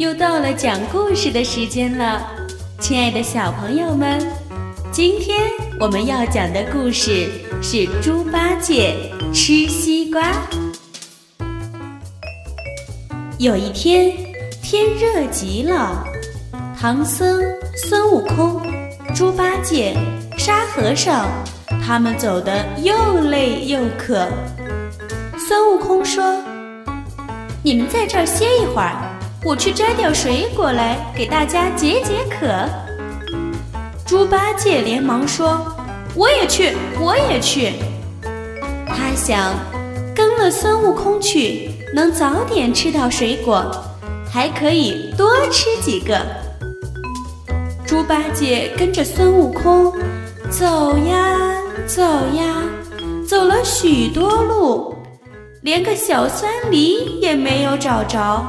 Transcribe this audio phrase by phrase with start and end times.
[0.00, 2.26] 又到了讲故事的时间了，
[2.78, 4.26] 亲爱的小朋友们，
[4.90, 5.38] 今天
[5.78, 7.28] 我们要讲的故事
[7.60, 8.96] 是《猪八戒
[9.30, 10.22] 吃西瓜》。
[13.38, 14.16] 有一天，
[14.62, 16.02] 天热极了，
[16.80, 17.38] 唐僧、
[17.76, 18.58] 孙悟空、
[19.14, 19.94] 猪八戒、
[20.38, 21.28] 沙和尚，
[21.86, 24.26] 他们走得又累又渴。
[25.36, 26.42] 孙悟空说
[27.62, 28.96] ：“你们在这儿歇一会儿。”
[29.42, 32.46] 我去摘点水果来给大家解解渴。
[34.04, 35.58] 猪八戒连忙说
[36.14, 37.72] ：“我也去，我也去。”
[38.86, 39.54] 他想
[40.14, 43.64] 跟了孙悟空去，能早点吃到水果，
[44.30, 46.20] 还可以多吃几个。
[47.86, 49.90] 猪八戒跟着孙悟空
[50.50, 51.38] 走呀
[51.86, 52.62] 走呀，
[53.26, 54.94] 走了许多路，
[55.62, 58.44] 连个小酸梨也没有找着。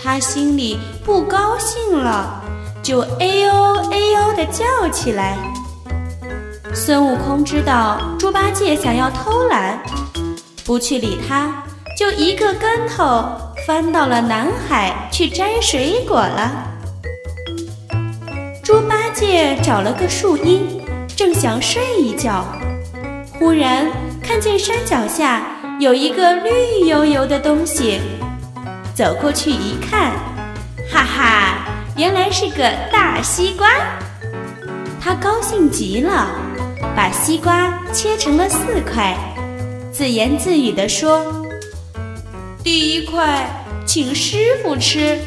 [0.00, 2.42] 他心里不高兴了，
[2.82, 5.36] 就哎呦哎呦的叫起来。
[6.74, 9.80] 孙悟空知道猪八戒想要偷懒，
[10.64, 11.62] 不去理他，
[11.98, 13.24] 就一个跟头
[13.66, 16.64] 翻到了南海去摘水果了。
[18.62, 20.82] 猪八戒找了个树荫，
[21.16, 22.44] 正想睡一觉，
[23.38, 23.86] 忽然
[24.22, 25.46] 看见山脚下
[25.80, 28.00] 有一个绿油油的东西。
[28.96, 30.12] 走过去一看，
[30.90, 31.58] 哈哈，
[31.98, 33.68] 原来是个大西瓜。
[34.98, 36.26] 他高兴极了，
[36.96, 39.14] 把西瓜切成了四块，
[39.92, 41.46] 自言自语地说
[42.64, 43.46] ：“第一块
[43.84, 45.18] 请师傅吃，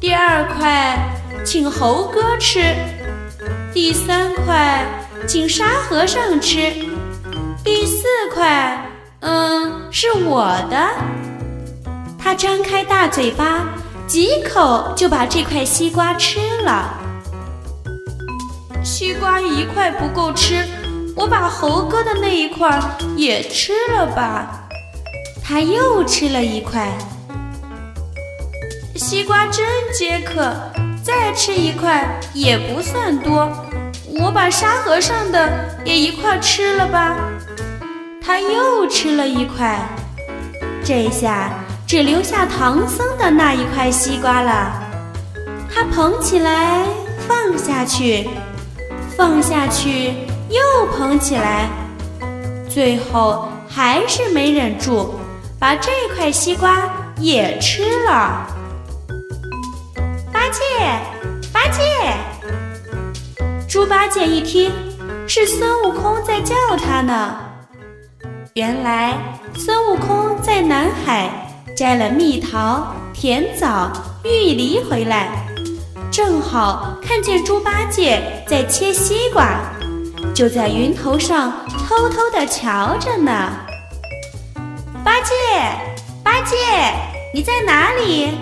[0.00, 0.96] 第二块
[1.44, 2.62] 请猴哥吃，
[3.74, 4.86] 第三块
[5.26, 6.72] 请沙和尚吃，
[7.64, 10.88] 第四块，嗯，是我的。”
[12.18, 13.68] 他张开大嘴巴，
[14.06, 16.94] 几口就把这块西瓜吃了。
[18.84, 20.66] 西瓜一块不够吃，
[21.16, 22.78] 我把猴哥的那一块
[23.16, 24.68] 也吃了吧。
[25.42, 26.88] 他又吃了一块。
[28.96, 30.52] 西瓜真解渴，
[31.02, 33.48] 再吃一块也不算多。
[34.20, 35.50] 我把沙和尚的
[35.84, 37.16] 也一块吃了吧。
[38.20, 39.78] 他又吃了一块。
[40.84, 41.52] 这下。
[41.88, 44.78] 只留下唐僧的那一块西瓜了，
[45.74, 46.84] 他捧起来，
[47.26, 48.28] 放下去，
[49.16, 50.12] 放下去，
[50.50, 51.66] 又捧起来，
[52.68, 55.14] 最后还是没忍住，
[55.58, 58.46] 把这块西瓜也吃了。
[60.30, 60.60] 八戒，
[61.50, 62.12] 八戒！
[63.66, 64.70] 猪八戒一听，
[65.26, 67.38] 是孙悟空在叫他呢。
[68.52, 69.14] 原来
[69.56, 71.47] 孙悟空在南海。
[71.78, 73.88] 摘了蜜桃、甜枣、
[74.24, 75.46] 玉梨回来，
[76.10, 79.60] 正好看见猪八戒在切西瓜，
[80.34, 81.52] 就在云头上
[81.86, 83.52] 偷偷的瞧着呢。
[85.04, 85.32] 八戒，
[86.24, 86.56] 八戒，
[87.32, 88.32] 你在哪里？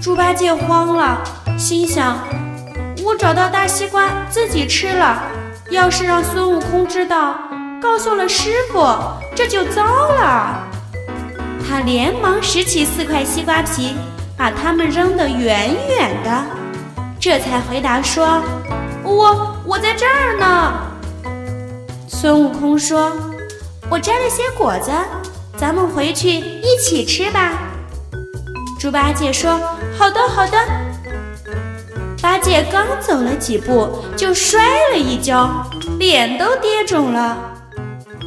[0.00, 1.22] 猪八戒慌了，
[1.58, 2.18] 心想：
[3.04, 5.22] 我找到大西瓜自己吃了，
[5.68, 7.34] 要是让孙悟空知道，
[7.78, 8.88] 告诉了师傅，
[9.36, 10.70] 这就糟了。
[11.66, 13.94] 他连忙拾起四块西瓜皮，
[14.36, 16.44] 把它们扔得远远的，
[17.18, 18.42] 这才回答说
[19.02, 20.72] ：“我我在这儿呢。”
[22.06, 23.12] 孙悟空说
[23.90, 24.92] ：“我摘了些果子，
[25.56, 27.52] 咱们回去一起吃吧。”
[28.78, 29.58] 猪八戒说
[29.98, 30.58] ：“好的，好的。”
[32.22, 35.50] 八戒刚走了几步，就摔了一跤，
[35.98, 37.36] 脸都跌肿了，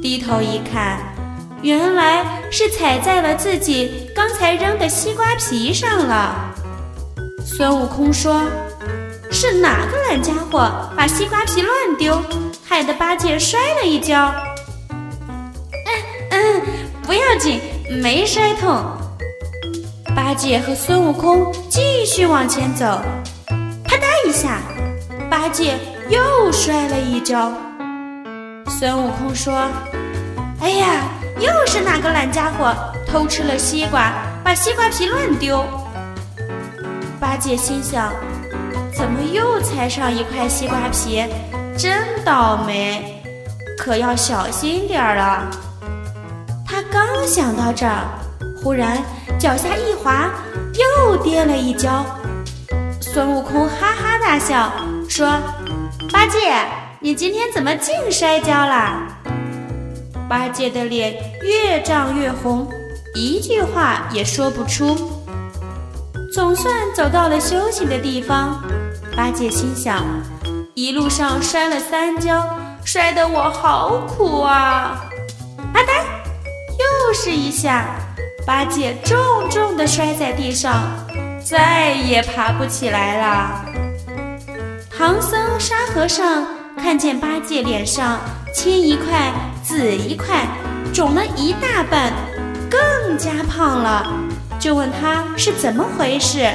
[0.00, 0.98] 低头一看。
[1.62, 6.52] 原来是踩在了自己刚才扔的西瓜皮上了。
[7.44, 8.42] 孙悟空说
[9.30, 12.20] ：“是哪个懒家伙把西瓜皮乱丢，
[12.64, 14.34] 害得八戒摔了一跤？”
[14.90, 16.62] 嗯嗯，
[17.04, 17.60] 不要紧，
[18.02, 18.82] 没摔痛。
[20.16, 22.84] 八戒和孙悟空继续往前走，
[23.84, 24.60] 啪嗒一下，
[25.30, 25.74] 八戒
[26.08, 27.52] 又摔了一跤。
[28.66, 29.68] 孙悟空说
[30.60, 31.04] ：“哎呀！”
[31.38, 32.74] 又是哪个懒家伙
[33.06, 34.12] 偷吃了西瓜，
[34.44, 35.64] 把西瓜皮乱丢？
[37.20, 38.12] 八戒心想：
[38.94, 41.24] 怎么又踩上一块西瓜皮？
[41.76, 43.22] 真倒霉，
[43.78, 45.48] 可要小心点儿了。
[46.66, 48.04] 他刚想到这儿，
[48.62, 48.98] 忽然
[49.38, 50.30] 脚下一滑，
[50.74, 52.04] 又跌了一跤。
[53.00, 54.70] 孙悟空哈哈大笑，
[55.08, 55.28] 说
[56.12, 56.54] ：“八戒，
[57.00, 58.94] 你今天怎么净摔跤了？”
[60.32, 62.66] 八戒的脸越涨越红，
[63.14, 64.96] 一句话也说不出。
[66.32, 68.64] 总算走到了休息的地方。
[69.14, 70.02] 八戒心想：
[70.72, 72.48] 一路上摔了三跤，
[72.82, 75.04] 摔得我好苦啊！
[75.74, 76.02] 阿呆，
[76.78, 77.94] 又是一下，
[78.46, 79.18] 八戒重
[79.50, 80.82] 重地摔在地上，
[81.44, 83.66] 再也爬不起来了。
[84.96, 86.46] 唐僧、沙和尚
[86.78, 88.18] 看见八戒脸上
[88.52, 89.32] 青一块
[89.62, 90.46] 紫一块，
[90.92, 92.12] 肿了一大半，
[92.70, 94.12] 更加胖了，
[94.58, 96.50] 就问他是怎么回事。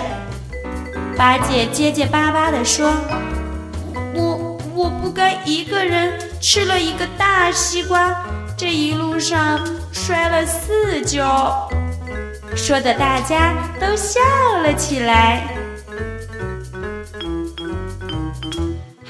[1.18, 2.94] 八戒结结巴巴地说
[4.14, 8.16] ：“我我不该一个人吃了一个大西瓜，
[8.56, 9.60] 这一路上
[9.92, 11.68] 摔了四跤。”
[12.56, 14.20] 说的大家都笑
[14.62, 15.57] 了起来。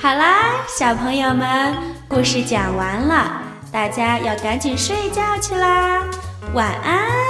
[0.07, 1.75] 好啦，小朋友们，
[2.07, 3.41] 故事讲完了，
[3.73, 6.01] 大家要赶紧睡觉去啦，
[6.53, 7.26] 晚安。